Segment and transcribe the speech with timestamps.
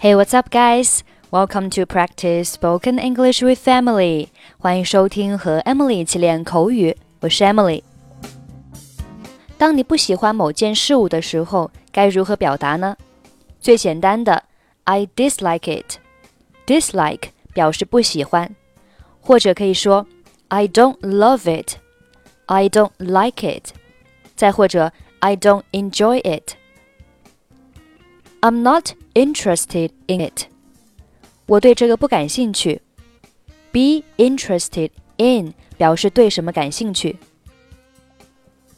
[0.00, 1.02] Hey, what's up, guys?
[1.30, 4.28] Welcome to practice spoken English with Emily.
[4.58, 6.96] 欢迎收听和 Emily 一起练口语。
[7.20, 7.82] 我是 Emily。
[9.58, 12.96] 当你不喜欢某件事物的时候，该如何表达呢？
[13.60, 14.44] 最简单的，
[14.84, 18.54] I dislike it。dislike 表示不喜欢，
[19.20, 20.06] 或者可以说
[20.48, 23.72] I don't love it。I don't like it。
[24.36, 30.46] 再或者 I don't enjoy it。I'm not interested in it.
[31.46, 32.80] 我对这个不感兴趣。
[33.72, 37.16] Be interested in 表示对什么感兴趣。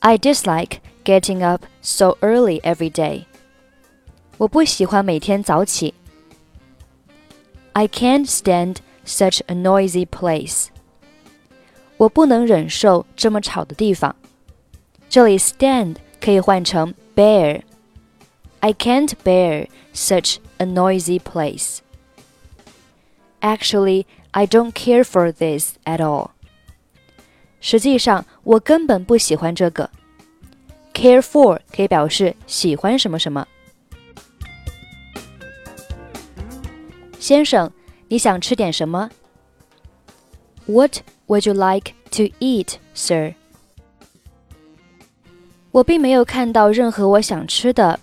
[0.00, 3.24] I dislike getting up so early every day.
[4.38, 5.94] 我不喜欢每天早起。
[7.72, 10.68] I can't stand such a noisy place.
[11.96, 14.14] 我不能忍受这么吵的地方。
[15.08, 17.62] 这里 stand 可以换成 bear。
[18.60, 21.80] I can't bear such a noisy place.
[23.40, 26.30] Actually, I don't care for this at all.
[27.60, 29.90] 实际上，我根本不喜欢这个。
[30.94, 33.46] Care for 可以表示喜欢什么什么。
[37.18, 37.70] 先生，
[38.08, 39.10] 你想吃点什么？
[40.66, 43.34] What would you like to eat, sir?
[45.70, 47.98] 我并没有看到任何我想吃的。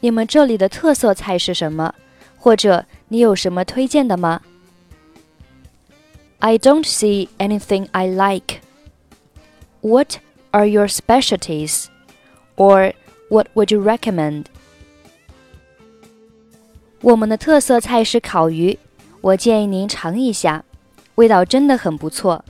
[0.00, 1.94] 你们这里的特色菜是什么？
[2.38, 4.40] 或者你有什么推荐的吗？
[6.40, 8.60] I don't see anything I like.
[9.80, 10.16] What
[10.50, 11.86] are your specialties?
[12.56, 12.94] Or
[13.28, 14.46] what would you recommend?
[17.00, 18.78] 我们的特色菜是烤鱼，
[19.20, 20.64] 我建议您尝一下，
[21.14, 22.44] 味道真的很不错。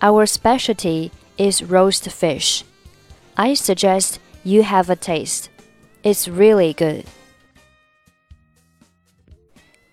[0.00, 2.62] Our specialty is roast fish.
[3.34, 5.46] I suggest you have a taste.
[6.03, 7.05] It's really good.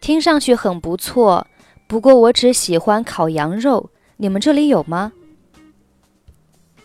[0.00, 1.46] 听上去很不错，
[1.86, 3.90] 不过我只喜欢烤羊肉。
[4.16, 5.12] 你们这里有吗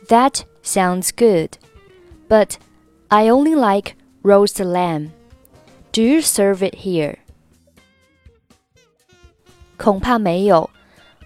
[0.08, 1.54] ？That sounds good,
[2.30, 2.54] but
[3.08, 5.10] I only like roast lamb.
[5.92, 7.18] Do you serve it here?
[9.78, 10.70] 恐怕没有，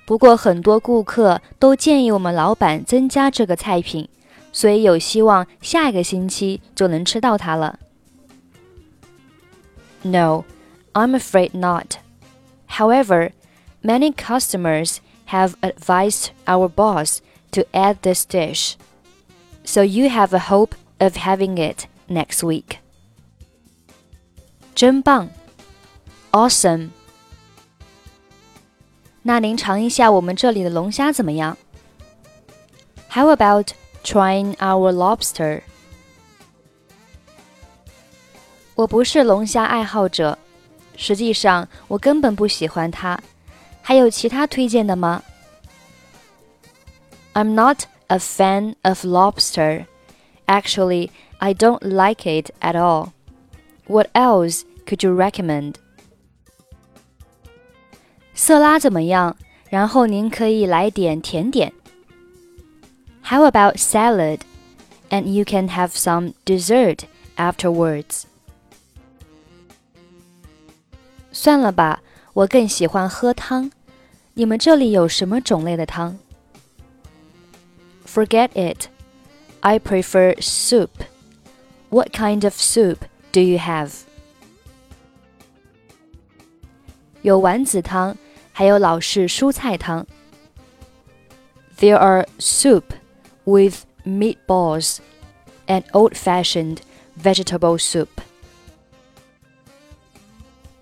[0.06, 4.08] 不过很多顾客都建议我们老板增加这个菜品，
[4.54, 7.78] 所以有希望下一个星期就能吃到它了。
[10.03, 10.45] no,
[10.95, 11.99] I'm afraid not.
[12.67, 13.33] However,
[13.83, 17.21] many customers have advised our boss
[17.53, 18.77] to add this dish.
[19.65, 22.78] So you have a hope of having it next week.
[24.75, 25.31] 真棒，
[26.33, 26.91] awesome。
[29.22, 31.56] 那您尝一下我们这里的龙虾怎么样？
[33.11, 33.72] How about
[34.03, 35.62] trying our lobster?
[38.78, 40.39] 我不是龙虾爱好者，
[40.97, 43.19] 实际上我根本不喜欢它。
[43.83, 45.22] 还有其他推荐的吗？
[47.34, 49.87] I'm not a fan of lobster.
[50.47, 53.11] Actually, I don't like it at all.
[53.87, 55.75] What else could you recommend?
[58.34, 59.37] 色拉怎么样？
[59.69, 61.72] 然后您可以来点甜点。
[63.22, 64.41] How about salad?
[65.11, 67.00] And you can have some dessert
[67.37, 68.25] afterwards.
[71.33, 72.03] 算了吧，
[72.33, 73.71] 我更喜欢喝汤。
[74.34, 76.19] 你们这里有什么种类的汤？
[78.06, 78.89] Forget it.
[79.61, 80.91] I prefer soup.
[81.91, 82.99] What kind of soup
[83.33, 83.91] do you have?
[87.22, 88.17] 有丸子汤，
[88.53, 90.06] 还有老式蔬菜汤。
[91.78, 92.84] There are soup
[93.45, 94.99] with meatballs
[95.67, 96.78] and old-fashioned
[97.17, 98.09] vegetable soup.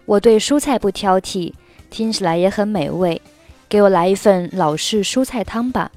[0.06, 1.52] 我对蔬菜不挑剔，
[1.90, 3.20] 听起来也很美味。
[3.68, 5.90] 给我来一份老式蔬菜汤吧。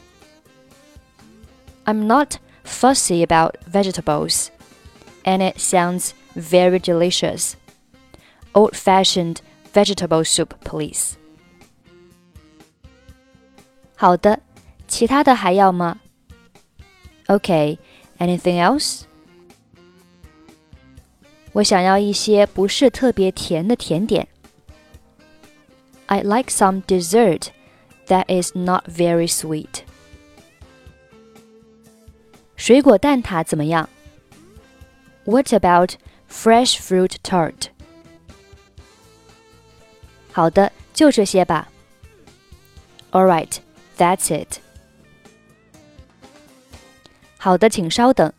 [1.83, 4.47] I'm not fussy about vegetables,
[5.23, 7.53] and it sounds very delicious.
[8.53, 9.39] Old-fashioned
[9.73, 11.15] vegetable soup, please.
[13.97, 14.39] 好的，
[14.87, 15.99] 其他的还要吗？
[17.27, 17.77] Okay,
[18.19, 19.01] anything else?
[21.53, 24.27] 我想要一些不是特别甜的甜点。
[26.07, 27.47] I'd like some dessert
[28.07, 29.83] that is not very sweet.
[32.55, 33.89] 水果蛋挞怎么样？
[35.23, 35.95] What about
[36.29, 37.69] fresh fruit tart?
[40.31, 41.69] 好的，就这些吧。
[43.11, 43.57] All right,
[43.97, 44.59] that's it.
[47.37, 48.33] 好的，请稍等。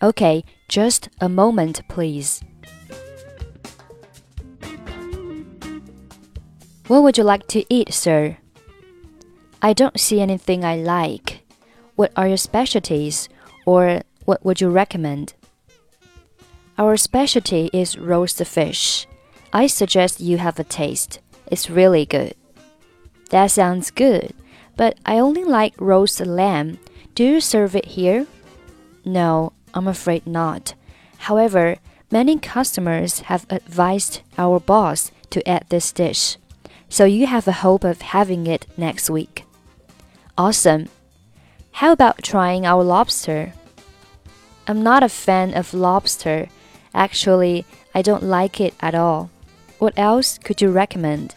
[0.00, 2.40] Okay, just a moment, please.
[6.86, 8.38] What would you like to eat, sir?
[9.60, 11.42] I don't see anything I like.
[11.96, 13.28] What are your specialties,
[13.66, 15.34] or what would you recommend?
[16.78, 19.08] Our specialty is roast fish.
[19.52, 21.18] I suggest you have a taste.
[21.50, 22.34] It's really good.
[23.30, 24.32] That sounds good,
[24.76, 26.78] but I only like roast lamb.
[27.16, 28.26] Do you serve it here?
[29.04, 30.74] No, I'm afraid not.
[31.18, 31.76] However,
[32.10, 36.36] many customers have advised our boss to add this dish,
[36.88, 39.44] so you have a hope of having it next week.
[40.36, 40.88] Awesome.
[41.72, 43.52] How about trying our lobster?
[44.66, 46.48] I'm not a fan of lobster.
[46.94, 49.30] Actually, I don't like it at all.
[49.78, 51.34] What else could you recommend?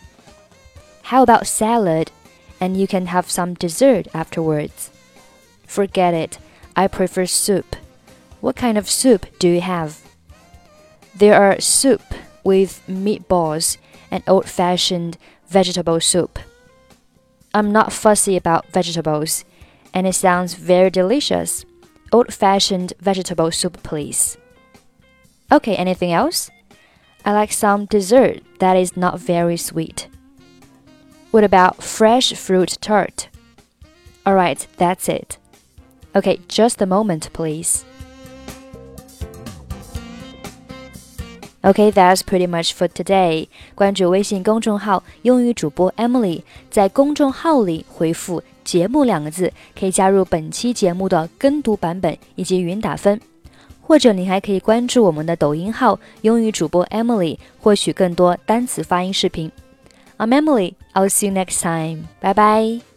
[1.03, 2.11] How about salad?
[2.59, 4.91] And you can have some dessert afterwards.
[5.65, 6.37] Forget it.
[6.75, 7.75] I prefer soup.
[8.41, 10.01] What kind of soup do you have?
[11.15, 12.01] There are soup
[12.43, 13.77] with meatballs
[14.09, 15.17] and old fashioned
[15.47, 16.39] vegetable soup.
[17.53, 19.45] I'm not fussy about vegetables,
[19.93, 21.65] and it sounds very delicious.
[22.11, 24.37] Old fashioned vegetable soup, please.
[25.51, 26.49] Okay, anything else?
[27.23, 30.07] I like some dessert that is not very sweet.
[31.29, 33.29] What about fresh fruit tart?
[34.25, 35.37] Alright, that's it.
[36.15, 37.85] Okay, just a moment, please.
[41.63, 43.47] Okay, that's pretty much for today.
[43.75, 46.41] 关注微信公众号“英语主播 Emily”，
[46.71, 53.21] 在公众号里回复“节目”两个字，可以加入本期节目的跟读版本以及语音打分。
[53.83, 59.51] 或者你还可以关注我们的抖音号“英语主播 Emily”，获取更多单词发音视频。
[60.17, 60.73] I'm Emily.
[60.93, 62.07] I'll see you next time.
[62.21, 62.90] Bye bye.